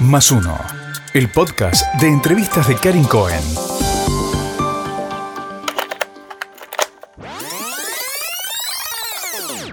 [0.00, 0.56] Más uno,
[1.12, 3.42] el podcast de entrevistas de Karin Cohen.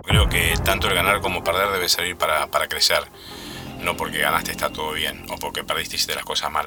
[0.03, 3.03] Creo que tanto el ganar como perder debe servir para, para crecer.
[3.83, 6.65] No porque ganaste está todo bien o porque perdiste hiciste las cosas mal.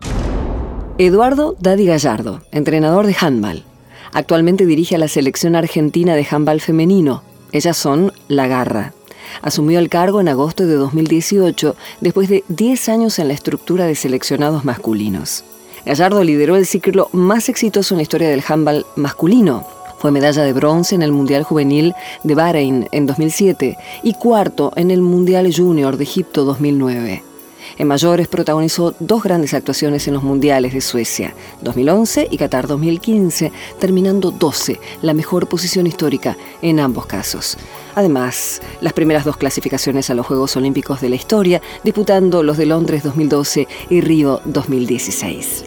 [0.99, 3.65] Eduardo Daddy Gallardo, entrenador de handball.
[4.13, 7.25] Actualmente dirige a la selección argentina de handball femenino.
[7.51, 8.93] Ellas son La Garra.
[9.43, 13.95] Asumió el cargo en agosto de 2018, después de 10 años en la estructura de
[13.95, 15.45] seleccionados masculinos.
[15.85, 19.67] Gallardo lideró el ciclo más exitoso en la historia del handball masculino.
[19.99, 24.91] Fue medalla de bronce en el Mundial Juvenil de Bahrein en 2007 y cuarto en
[24.91, 27.28] el Mundial Junior de Egipto 2009.
[27.77, 33.53] En mayores protagonizó dos grandes actuaciones en los Mundiales de Suecia, 2011 y Qatar 2015,
[33.79, 37.59] terminando 12, la mejor posición histórica en ambos casos.
[37.95, 42.67] Además, las primeras dos clasificaciones a los Juegos Olímpicos de la historia, disputando los de
[42.67, 45.65] Londres 2012 y Río 2016.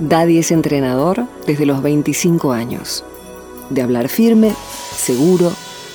[0.00, 3.04] Daddy es entrenador desde los 25 años.
[3.70, 4.54] De hablar firme,
[4.96, 5.52] seguro,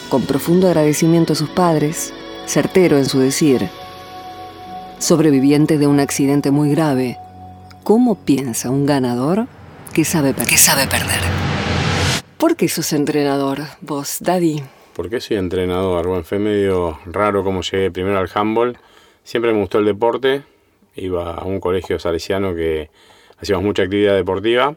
[0.09, 2.13] con profundo agradecimiento a sus padres,
[2.45, 3.69] certero en su decir,
[4.99, 7.17] sobreviviente de un accidente muy grave,
[7.83, 9.47] ¿cómo piensa un ganador
[9.93, 11.19] que sabe, que sabe perder?
[12.37, 14.61] ¿Por qué sos entrenador, vos, Daddy?
[14.93, 16.07] ¿Por qué soy entrenador?
[16.07, 18.77] Bueno, fue medio raro cómo llegué primero al handball.
[19.23, 20.43] Siempre me gustó el deporte.
[20.95, 22.89] Iba a un colegio salesiano que
[23.37, 24.75] hacíamos mucha actividad deportiva.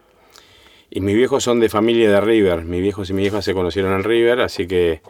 [0.91, 2.65] Y mis viejos son de familia de River.
[2.65, 5.01] Mis viejos y mi hija se conocieron en River, así que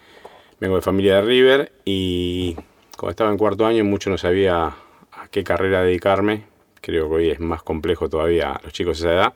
[0.61, 1.73] vengo de familia de River.
[1.85, 2.55] Y
[2.97, 4.75] cuando estaba en cuarto año, mucho no sabía
[5.21, 6.45] a qué carrera dedicarme.
[6.81, 9.35] Creo que hoy es más complejo todavía los chicos de esa edad.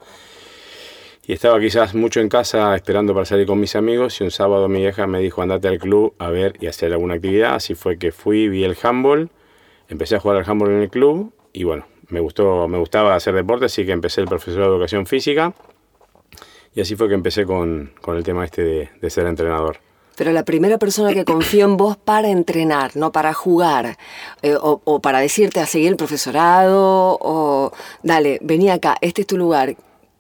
[1.27, 4.69] Y estaba quizás mucho en casa esperando para salir con mis amigos y un sábado
[4.69, 7.55] mi hija me dijo andate al club a ver y hacer alguna actividad.
[7.55, 9.31] Así fue que fui, vi el handball,
[9.89, 13.34] empecé a jugar al handball en el club y bueno, me, gustó, me gustaba hacer
[13.34, 15.55] deporte, así que empecé el profesor de educación física
[16.75, 19.78] y así fue que empecé con, con el tema este de ser entrenador.
[20.16, 23.97] Pero la primera persona que confió en vos para entrenar, no para jugar,
[24.42, 29.26] eh, o, o, para decirte a seguir el profesorado, o dale, vení acá, este es
[29.26, 29.76] tu lugar.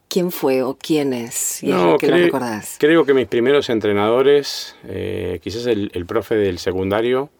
[0.08, 1.62] ¿Quién fue o quién es?
[1.62, 2.76] Y no, es que creo, lo recordás.
[2.78, 7.30] creo que mis primeros entrenadores, eh, quizás el, el, profe del secundario,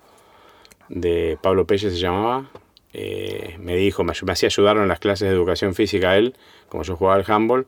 [0.88, 2.50] de Pablo Pelle se llamaba,
[2.92, 6.34] eh, me dijo, me, me, hacía ayudar en las clases de educación física a él,
[6.68, 7.66] como yo jugaba al handball.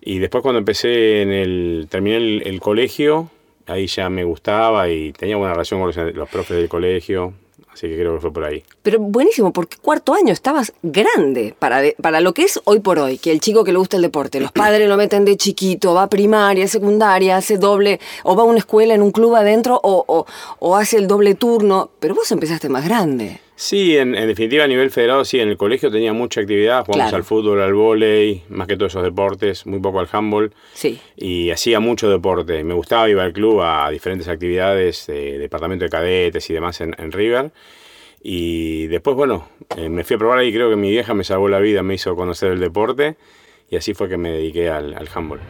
[0.00, 3.30] Y después cuando empecé en el, terminé el, el colegio,
[3.68, 7.34] ahí ya me gustaba y tenía buena relación con los, los profes del colegio,
[7.78, 8.64] Así que creo que fue por ahí.
[8.82, 12.98] Pero buenísimo, porque cuarto año estabas grande para, de, para lo que es hoy por
[12.98, 15.94] hoy, que el chico que le gusta el deporte, los padres lo meten de chiquito,
[15.94, 19.78] va a primaria, secundaria, hace doble, o va a una escuela en un club adentro,
[19.80, 20.26] o, o,
[20.58, 23.40] o hace el doble turno, pero vos empezaste más grande.
[23.60, 27.06] Sí, en, en, definitiva a nivel federado, sí, en el colegio tenía mucha actividad, jugamos
[27.06, 27.16] claro.
[27.16, 30.54] al fútbol, al vóley, más que todos esos deportes, muy poco al handball.
[30.74, 31.00] Sí.
[31.16, 35.90] Y hacía mucho deporte, me gustaba, iba al club a diferentes actividades, eh, departamento de
[35.90, 37.50] cadetes y demás en, en River.
[38.22, 41.48] Y después, bueno, eh, me fui a probar ahí, creo que mi vieja me salvó
[41.48, 43.16] la vida, me hizo conocer el deporte
[43.68, 45.40] y así fue que me dediqué al, al handball.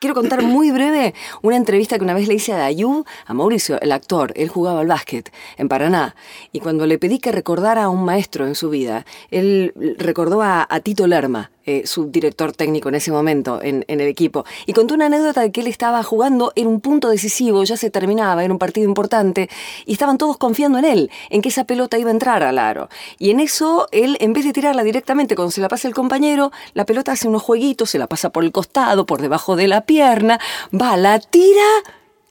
[0.00, 1.12] Quiero contar muy breve
[1.42, 4.32] una entrevista que una vez le hice a Dayú, a Mauricio, el actor.
[4.34, 6.16] Él jugaba al básquet en Paraná.
[6.52, 10.66] Y cuando le pedí que recordara a un maestro en su vida, él recordó a,
[10.70, 14.44] a Tito Lerma, eh, su director técnico en ese momento en, en, el equipo.
[14.66, 17.90] Y contó una anécdota de que él estaba jugando en un punto decisivo, ya se
[17.90, 19.48] terminaba, era un partido importante,
[19.86, 22.88] y estaban todos confiando en él, en que esa pelota iba a entrar al aro.
[23.20, 26.50] Y en eso, él, en vez de tirarla directamente, cuando se la pasa el compañero,
[26.74, 29.82] la pelota hace unos jueguitos, se la pasa por el costado, por debajo de la
[29.82, 30.40] pierna,
[30.74, 31.68] va, la tira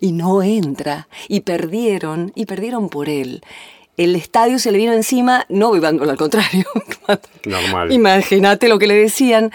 [0.01, 1.07] y no entra.
[1.29, 3.41] Y perdieron, y perdieron por él
[3.99, 6.65] el estadio se le vino encima, no vivándolo al contrario.
[7.45, 7.91] Normal.
[7.91, 9.51] Imagínate lo que le decían.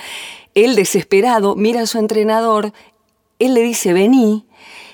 [0.54, 2.74] Él desesperado mira a su entrenador,
[3.38, 4.46] él le dice vení,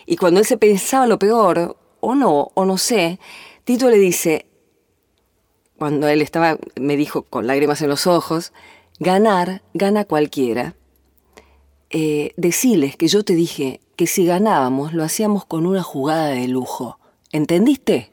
[0.07, 3.19] y cuando él se pensaba lo peor, o no, o no sé,
[3.65, 4.47] Tito le dice,
[5.77, 8.53] cuando él estaba, me dijo con lágrimas en los ojos,
[9.01, 10.77] ganar, gana cualquiera.
[11.91, 16.47] Eh, deciles que yo te dije que si ganábamos lo hacíamos con una jugada de
[16.47, 17.01] lujo.
[17.33, 18.13] ¿Entendiste?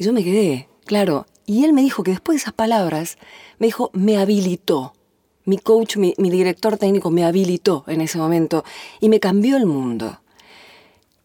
[0.00, 3.18] Y yo me quedé, claro, Y él me dijo que después de esas palabras,
[3.58, 4.94] me dijo, me habilitó.
[5.44, 8.64] Mi coach, mi, mi director técnico me habilitó en ese momento
[8.98, 10.20] y me cambió el mundo.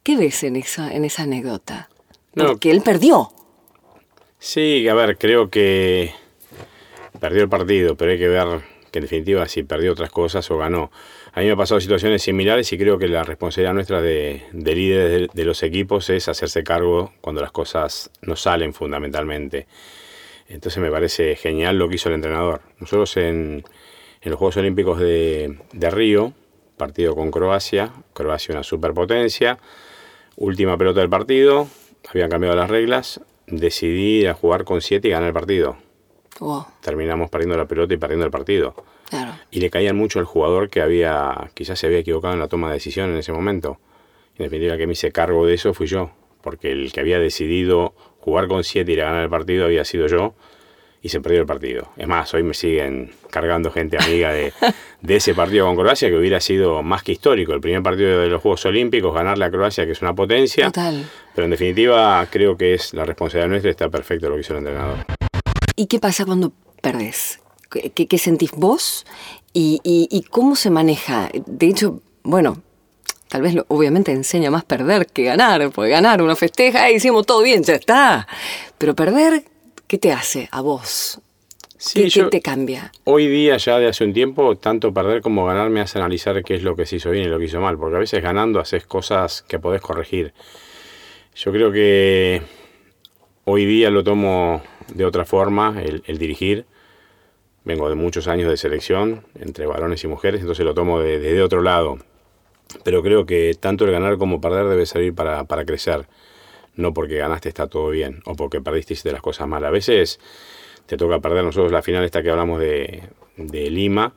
[0.04, 1.89] ¿Qué ves en esa, en esa anécdota?
[2.33, 2.48] No.
[2.48, 3.31] Porque él perdió.
[4.39, 6.12] Sí, a ver, creo que
[7.21, 8.62] perdió el partido, pero hay que ver
[8.92, 10.92] que en definitiva si perdió otras cosas o ganó.
[11.36, 14.74] A mí me han pasado situaciones similares y creo que la responsabilidad nuestra de, de
[14.74, 19.68] líderes de, de los equipos es hacerse cargo cuando las cosas no salen fundamentalmente.
[20.48, 22.62] Entonces me parece genial lo que hizo el entrenador.
[22.80, 23.66] Nosotros en,
[24.22, 26.32] en los Juegos Olímpicos de, de Río,
[26.78, 29.60] partido con Croacia, Croacia una superpotencia,
[30.38, 31.68] última pelota del partido,
[32.10, 35.76] habían cambiado las reglas, decidí ir a jugar con 7 y ganar el partido.
[36.80, 38.74] Terminamos perdiendo la pelota y perdiendo el partido.
[39.10, 39.34] Claro.
[39.52, 42.68] Y le caían mucho al jugador que había, quizás se había equivocado en la toma
[42.68, 43.80] de decisión en ese momento.
[44.38, 46.12] En definitiva, el que me hice cargo de eso fui yo,
[46.42, 49.86] porque el que había decidido jugar con 7 y ir a ganar el partido había
[49.86, 50.34] sido yo,
[51.06, 51.90] y se perdió el partido.
[51.98, 54.52] Es más, hoy me siguen cargando gente amiga de,
[55.02, 57.54] de ese partido con Croacia, que hubiera sido más que histórico.
[57.54, 60.66] El primer partido de los Juegos Olímpicos, ganarle a Croacia, que es una potencia.
[60.66, 61.06] Total.
[61.36, 64.54] Pero en definitiva, creo que es la responsabilidad nuestra y está perfecto lo que hizo
[64.54, 65.06] el entrenador.
[65.75, 67.40] ¿Y qué pasa cuando perdés?
[67.94, 69.06] ¿Qué, sentís vos?
[69.54, 71.30] ¿Y, y- y cómo se maneja?
[71.45, 72.62] De hecho, bueno,
[73.30, 77.25] tal vez lo- obviamente enseña más perder que ganar, porque ganar uno festeja, "Ey, hicimos
[77.25, 78.27] todo bien, ya está.
[78.77, 79.44] Pero perder,
[79.88, 81.19] ¿qué te hace a vos?
[81.77, 82.92] Sí, ¿Qué, te cambia?
[83.04, 86.56] Hoy día, ya de hace un tiempo, tanto perder como ganar me hace analizar qué
[86.56, 88.60] es lo que se hizo bien y lo que hizo mal, porque a veces ganando
[88.60, 90.33] haces cosas que podés corregir.
[91.36, 92.42] Yo creo que
[93.44, 94.62] hoy día lo tomo
[94.94, 96.66] de otra forma, el, el dirigir.
[97.66, 101.42] Vengo de muchos años de selección entre varones y mujeres, entonces lo tomo de- desde
[101.42, 101.98] otro lado.
[102.84, 106.08] Pero creo que tanto el ganar como perder debe servir para, para crecer.
[106.76, 109.64] No porque ganaste está todo bien, o porque perdiste hiciste las cosas mal.
[109.66, 110.20] A veces
[110.86, 113.04] te toca perder nosotros la final esta que hablamos de,
[113.38, 114.14] de Lima,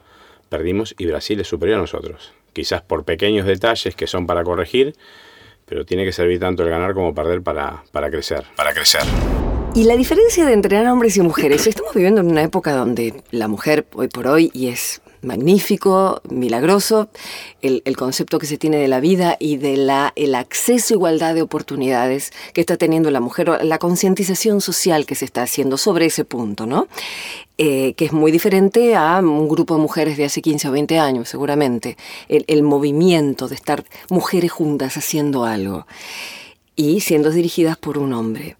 [0.49, 2.33] perdimos y Brasil es superior a nosotros.
[2.53, 4.95] Quizás por pequeños detalles que son para corregir,
[5.67, 8.45] pero tiene que servir tanto el ganar como perder para, para crecer.
[8.57, 9.03] Para crecer.
[9.79, 13.47] Y la diferencia de entrenar hombres y mujeres, estamos viviendo en una época donde la
[13.47, 17.11] mujer hoy por hoy, y es magnífico, milagroso,
[17.63, 21.37] el, concepto que se tiene de la vida y de la, el acceso a igualdad
[21.37, 26.07] de oportunidades que está teniendo la mujer, la concientización social que se está haciendo sobre
[26.07, 26.89] ese punto, ¿no?
[27.57, 30.99] Eh, que es muy diferente a un grupo de mujeres de hace 15 o 20
[30.99, 31.97] años, seguramente.
[32.29, 35.87] El movimiento de estar mujeres juntas haciendo algo
[36.75, 38.57] y siendo dirigidas por un hombre.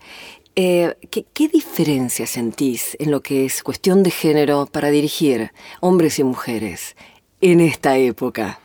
[0.61, 6.19] Eh, ¿qué, qué diferencia sentís en lo que es cuestión de género para dirigir hombres
[6.19, 6.97] y mujeres
[7.41, 8.59] en esta época?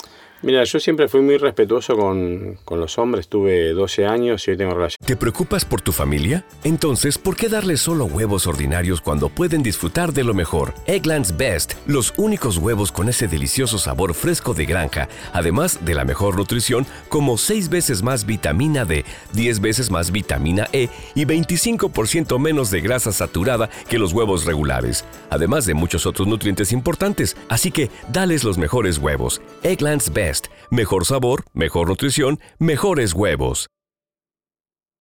[0.43, 4.57] Mira, yo siempre fui muy respetuoso con, con los hombres, tuve 12 años y hoy
[4.57, 4.97] tengo relación.
[5.05, 6.43] ¿Te preocupas por tu familia?
[6.65, 10.73] Entonces, ¿por qué darles solo huevos ordinarios cuando pueden disfrutar de lo mejor?
[10.85, 16.03] Eggland's Best, los únicos huevos con ese delicioso sabor fresco de granja, además de la
[16.03, 22.37] mejor nutrición, como 6 veces más vitamina D, 10 veces más vitamina E y 25%
[22.37, 27.37] menos de grasa saturada que los huevos regulares, además de muchos otros nutrientes importantes.
[27.47, 29.41] Así que, dales los mejores huevos.
[29.63, 30.32] Eggland's Best,
[30.73, 33.67] mejor sabor, mejor nutrición, mejores huevos.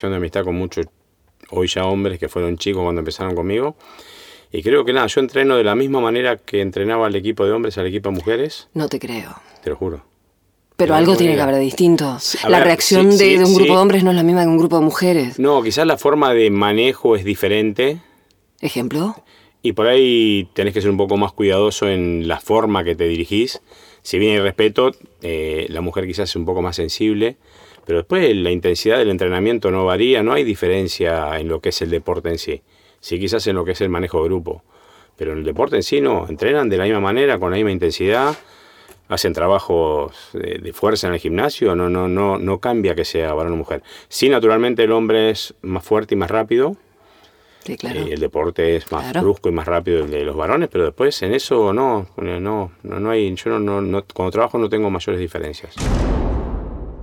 [0.01, 0.87] de amistad con muchos,
[1.51, 3.75] hoy ya hombres que fueron chicos cuando empezaron conmigo.
[4.51, 7.51] Y creo que nada, yo entreno de la misma manera que entrenaba al equipo de
[7.51, 9.35] hombres al equipo de mujeres, No te creo.
[9.63, 10.03] te lo juro.
[10.75, 12.17] Pero algo tiene que haber de distinto.
[12.43, 13.75] A la ver, reacción sí, de, sí, de un grupo sí.
[13.75, 15.37] de hombres no es la misma que un grupo de mujeres.
[15.37, 18.01] No, quizás la forma de manejo es diferente
[18.61, 19.15] ¿Ejemplo?
[19.61, 23.03] y por ahí tenés que ser un poco más cuidadoso en la forma que te
[23.03, 23.61] dirigís.
[24.01, 24.91] Si bien hay respeto,
[25.21, 27.37] eh, la mujer quizás es un poco más sensible,
[27.85, 31.81] pero después la intensidad del entrenamiento no varía, no hay diferencia en lo que es
[31.81, 32.61] el deporte en sí.
[32.99, 34.63] Sí, quizás en lo que es el manejo de grupo,
[35.17, 37.71] pero en el deporte en sí no, entrenan de la misma manera, con la misma
[37.71, 38.37] intensidad,
[39.07, 43.53] hacen trabajos de, fuerza en el gimnasio, no, no, no, no cambia que sea varón
[43.53, 43.81] o mujer.
[44.07, 46.77] Sí, naturalmente el hombre es más fuerte y más rápido,
[47.65, 47.99] Sí, claro.
[47.99, 49.21] eh, el deporte es más Claro.
[49.21, 52.71] brusco y más rápido el de los varones, pero después en eso no, no, no,
[52.83, 55.75] no hay, yo no, cuando trabajo no tengo mayores diferencias.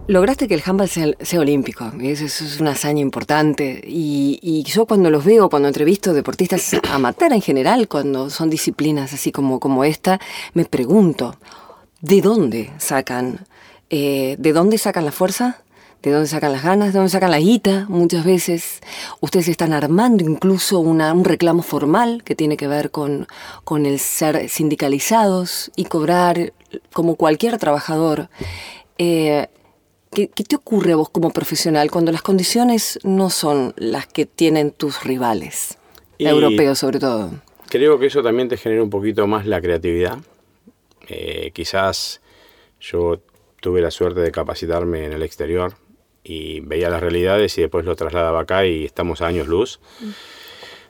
[0.08, 3.82] Lograste que el handball sea, sea olímpico, eso, eso es una hazaña importante.
[3.84, 9.12] Y, y yo cuando los veo, cuando entrevisto deportistas amateur en general, cuando son disciplinas
[9.12, 10.20] así como, como esta,
[10.54, 11.34] me pregunto,
[12.00, 13.46] ¿de dónde sacan?
[13.90, 15.62] eh, ¿De dónde sacan la fuerza?
[16.06, 16.92] ¿De dónde sacan las ganas?
[16.92, 17.86] ¿De dónde sacan la guita?
[17.88, 18.78] Muchas veces
[19.20, 23.26] ustedes están armando incluso una- un reclamo formal que tiene que ver con,
[23.64, 26.52] con el ser sindicalizados y cobrar
[26.92, 28.28] como cualquier trabajador.
[28.98, 29.48] Eh,
[30.12, 34.26] ¿Qué, qué te ocurre a vos como profesional cuando las condiciones no son las que
[34.26, 35.76] tienen tus rivales?
[36.18, 37.32] Y Europeo sobre todo.
[37.68, 40.18] Creo que eso también te genera un poquito más la creatividad.
[41.08, 42.20] Eh, quizás
[42.80, 43.18] yo
[43.60, 45.75] tuve la suerte de capacitarme en el exterior
[46.26, 49.78] y veía las realidades y después lo trasladaba acá y estamos a años luz.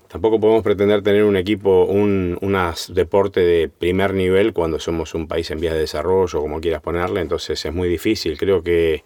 [0.08, 5.28] Tampoco podemos pretender tener un equipo, un unas deporte de primer nivel cuando somos un
[5.28, 8.38] país en vías de desarrollo, como quieras ponerle, entonces es muy difícil.
[8.38, 9.04] Creo que,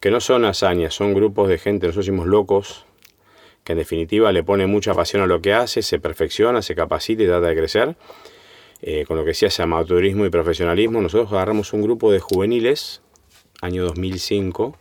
[0.00, 2.86] que no son hazañas, son grupos de gente, nosotros somos locos,
[3.62, 7.22] que en definitiva le pone mucha pasión a lo que hace, se perfecciona, se capacita
[7.22, 7.96] y trata de crecer.
[8.80, 13.02] Eh, con lo que decía, ese amateurismo y profesionalismo, nosotros agarramos un grupo de juveniles,
[13.60, 14.76] año 2005,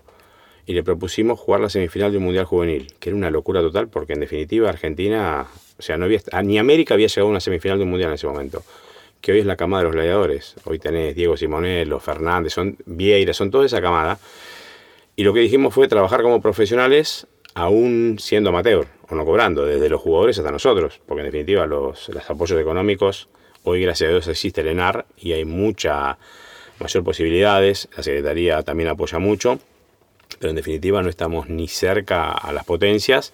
[0.68, 4.14] y le propusimos jugar la semifinal del Mundial Juvenil, que era una locura total porque
[4.14, 5.48] en definitiva Argentina,
[5.80, 8.28] o sea, no había, ni América había llegado a una semifinal del Mundial en ese
[8.28, 8.64] momento,
[9.22, 10.56] que hoy es la camada de los gladiadores.
[10.66, 14.20] Hoy tenés Diego Simonello, Fernández, son Vieira, son toda esa camada.
[15.16, 19.88] Y lo que dijimos fue trabajar como profesionales aún siendo amateur o no cobrando, desde
[19.88, 23.30] los jugadores hasta nosotros, porque en definitiva los, los apoyos económicos,
[23.64, 26.18] hoy gracias a Dios existe el ENAR y hay mucha
[26.78, 29.60] mayor posibilidades, la Secretaría también apoya mucho
[30.40, 33.34] pero en definitiva no estamos ni cerca a las potencias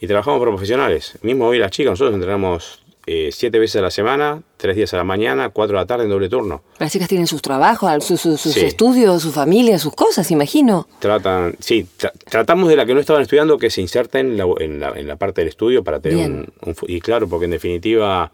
[0.00, 1.18] y trabajamos profesionales.
[1.22, 4.96] Mismo hoy las chicas, nosotros entrenamos eh, siete veces a la semana, tres días a
[4.96, 6.62] la mañana, cuatro de la tarde en doble turno.
[6.78, 8.60] Las chicas tienen sus trabajos, sus, sus- sus Sí.
[8.64, 10.88] estudios, su familia, sus cosas, imagino.
[11.00, 14.46] Tratan, sí, tra- tratamos de la que no estaban estudiando que se inserten en la,
[14.58, 17.50] en la- en la parte del estudio para tener un, un Y claro, porque en
[17.50, 18.32] definitiva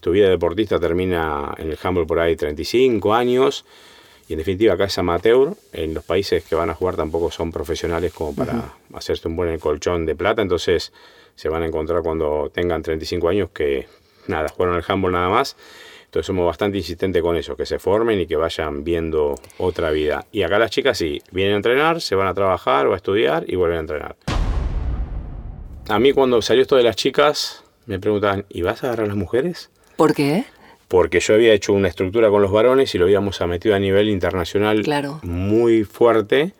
[0.00, 3.64] tu vida de deportista termina en el handball por ahí 35 años
[4.30, 5.54] y en definitiva acá es amateur.
[5.72, 9.58] En los países que van a jugar tampoco son profesionales como para hacerse un buen
[9.58, 10.92] colchón de plata, entonces
[11.34, 13.88] se van a encontrar cuando tengan 35 años que
[14.28, 15.56] nada, jugaron al handball nada más.
[16.04, 20.24] Entonces somos bastante insistentes con eso, que se formen y que vayan viendo otra vida.
[20.30, 23.42] Y acá las chicas sí, vienen a entrenar, se van a trabajar o a estudiar
[23.48, 24.16] y vuelven a entrenar.
[25.88, 29.08] A mí cuando salió esto de las chicas, me preguntaban, ¿y vas a agarrar a
[29.08, 29.70] las mujeres?
[29.96, 30.44] ¿Por qué?
[30.90, 34.08] Porque yo había hecho una estructura con los varones y lo habíamos metido a nivel
[34.08, 35.20] internacional Claro.
[35.22, 36.52] muy fuerte.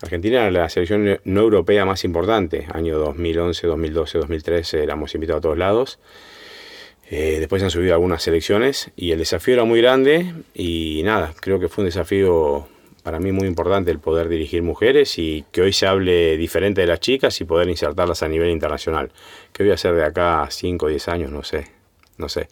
[0.00, 5.42] Argentina era la selección no europea más importante, año 2011, 2012, 2013, éramos invitados a
[5.42, 5.98] todos lados.
[7.10, 11.60] Eh, después han subido algunas selecciones y el desafío era muy grande y nada, creo
[11.60, 12.66] que fue un desafío
[13.02, 16.86] para mí muy importante el poder dirigir mujeres y que hoy se hable diferente de
[16.86, 19.12] las chicas y poder insertarlas a nivel internacional.
[19.52, 21.30] ¿Qué voy a hacer de acá a 5 o 10 años?
[21.30, 21.66] No sé,
[22.16, 22.48] no sé.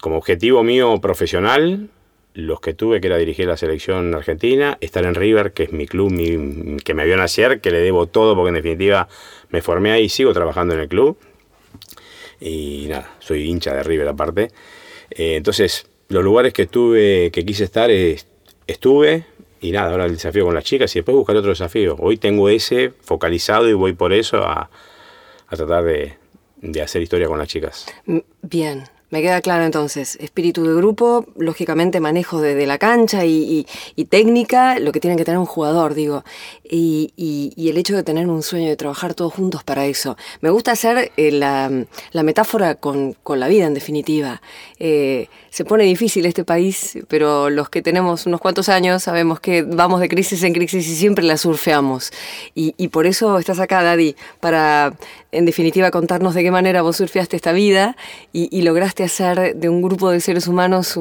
[0.00, 1.88] Como objetivo mío profesional,
[2.34, 5.86] los que tuve que era dirigir la selección argentina, estar en River, que es mi
[5.86, 9.08] club, mi- que me vio nacer, que le debo todo porque en definitiva
[9.50, 11.16] me formé ahí y sigo trabajando en el club.
[12.40, 14.50] Y nada, soy hincha de River aparte.
[15.10, 18.26] Eh, entonces, los lugares que estuve, que quise estar, es-
[18.66, 19.26] estuve.
[19.60, 21.96] Y nada, ahora el desafío con las chicas y después buscar otro desafío.
[21.98, 24.68] Hoy tengo ese focalizado y voy por eso a,
[25.46, 26.14] a tratar de,
[26.60, 27.86] de hacer historia con las chicas.
[28.04, 28.84] Mm, Bien,
[29.14, 30.16] me queda claro entonces.
[30.20, 33.64] Espíritu de grupo, lógicamente manejo de, la cancha y,
[34.08, 36.24] técnica, lo que tiene que tener un jugador, digo.
[36.68, 37.12] Y,
[37.56, 40.16] el hecho de tener un sueño, de trabajar todos juntos para eso.
[40.40, 41.70] Me gusta hacer eh, la,
[42.24, 44.42] metáfora con, la vida, en definitiva.
[44.80, 49.62] Eh, se pone difícil este país, pero los que tenemos unos cuantos años sabemos que
[49.62, 52.10] vamos de crisis en crisis y siempre la surfeamos.
[52.56, 54.96] Y, por eso estás acá, Daddy, para,
[55.30, 57.96] en definitiva, contarnos de qué manera vos surfeaste esta vida
[58.32, 58.62] y, y
[59.04, 60.98] hacer de un grupo de seres humanos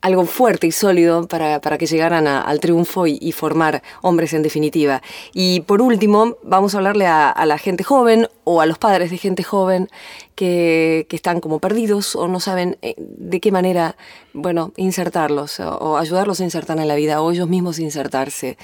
[0.00, 5.02] algo fuerte y sólido para, para que llegaran al triunfo y, formar hombres en definitiva.
[5.32, 9.18] Y por último, vamos a hablarle a, la gente joven o a los padres de
[9.18, 9.88] gente joven
[10.34, 13.96] que, que están como perdidos o no saben eh, de qué manera,
[14.32, 18.56] bueno, insertarlos o, o ayudarlos a insertar en la vida o ellos mismos insertarse.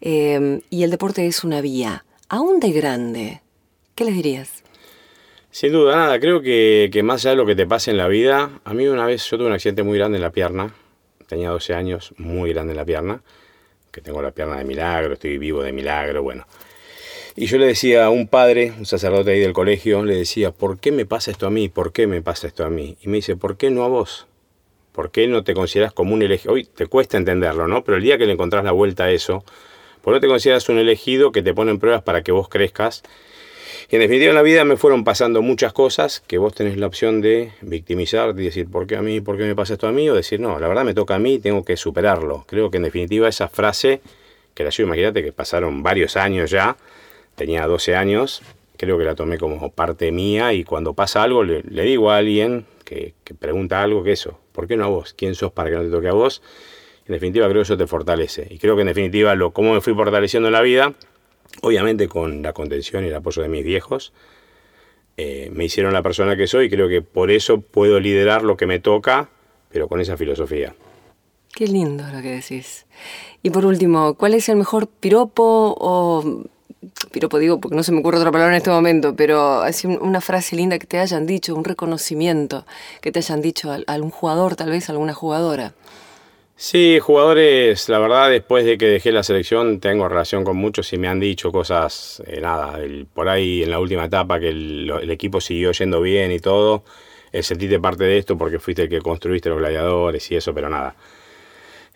[0.00, 3.42] Eh, y el deporte es una vía, aún de grande.
[3.94, 4.65] ¿Qué les dirías?
[5.56, 8.60] Sin duda, nada, creo que, más allá de lo que te pase en la vida,
[8.62, 10.74] a mí una vez yo tuve un accidente muy grande en la pierna,
[11.28, 13.22] tenía 12 años, muy grande en la pierna,
[13.90, 16.46] que tengo la pierna de milagro, estoy vivo de milagro, bueno.
[17.36, 20.78] Y yo le decía a un padre, un sacerdote ahí del colegio, le decía, ¿por
[20.78, 21.70] qué me pasa esto a mí?
[21.70, 22.98] ¿Por qué me pasa esto a mí?
[23.00, 24.26] Y me dice, ¿por qué no a vos?
[24.92, 26.52] ¿Por qué no te consideras como un elegido?
[26.52, 27.82] Hoy te cuesta entenderlo, ¿no?
[27.82, 29.42] Pero el día que le encontrás la vuelta a eso,
[30.02, 33.02] ¿por qué no te consideras un elegido que te ponen pruebas para que vos crezcas?
[33.90, 37.20] En definitiva en la vida me fueron pasando muchas cosas que vos tenés la opción
[37.20, 39.20] de victimizar, de decir, ¿por qué a mí?
[39.20, 40.08] ¿Por qué me pasa esto a mí?
[40.10, 42.44] O decir, no, la verdad me toca a mí, tengo que superarlo.
[42.46, 44.00] Creo que en definitiva esa frase,
[44.54, 46.76] que la yo, imagínate que pasaron varios años ya,
[47.34, 48.42] tenía 12 años,
[48.76, 52.66] creo que la tomé como parte mía y cuando pasa algo le, digo a alguien
[52.84, 55.14] que, que pregunta algo que eso, ¿por qué no a vos?
[55.14, 56.42] ¿Quién sos para que no te toque a vos?
[57.06, 58.48] En definitiva creo que eso te fortalece.
[58.50, 60.94] Y creo que en definitiva lo cómo me fui fortaleciendo en la vida,
[61.62, 64.12] obviamente con la contención y el apoyo de mis viejos,
[65.16, 68.56] eh, me hicieron la persona que soy y creo que por eso puedo liderar lo
[68.56, 69.30] que me toca,
[69.70, 70.74] pero con esa filosofía.
[71.54, 72.84] Qué lindo lo que decís.
[73.42, 76.44] Y por último, ¿cuál es el mejor piropo o
[77.12, 80.20] piropo digo porque no se me ocurre otra palabra en este momento, pero así una
[80.20, 82.66] frase linda que te hayan dicho, un reconocimiento
[83.00, 85.72] que te hayan dicho a algún jugador, tal vez a alguna jugadora?
[86.58, 90.96] Sí, jugadores, la verdad, después de que dejé la selección, tengo relación con muchos y
[90.96, 92.78] me han dicho cosas, eh, nada,
[93.12, 96.82] por ahí en la última etapa que el, equipo siguió yendo bien y todo,
[97.32, 100.70] eh, sentiste parte de esto porque fuiste el que construiste los gladiadores y eso, pero
[100.70, 100.96] nada.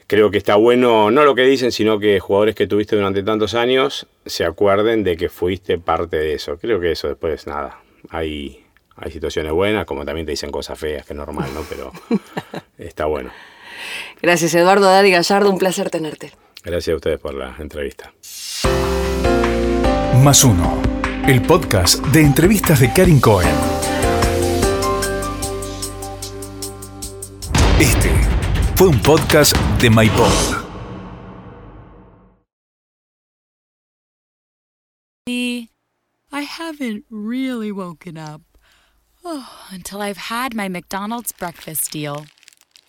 [0.07, 3.55] Creo que está bueno, no lo que dicen, sino que jugadores que tuviste durante tantos
[3.55, 6.59] años se acuerden de que fuiste parte de eso.
[6.59, 8.65] Creo que eso después, nada, hay,
[8.97, 11.65] hay situaciones buenas, como también te dicen cosas feas, que es normal, ¿no?
[11.69, 11.93] Pero
[12.79, 13.31] está bueno.
[14.23, 16.33] Gracias, Eduardo Daddy Gallardo, un placer tenerte.
[16.63, 18.13] Gracias a ustedes por la entrevista.
[20.23, 20.83] Más uno,
[21.27, 23.49] el podcast de entrevistas de Karin Cohen.
[27.81, 28.11] Este
[28.77, 30.61] fue un podcast de MyPod.
[36.33, 38.43] I haven't really woken up
[39.25, 42.25] oh, until I've had my McDonald's breakfast deal.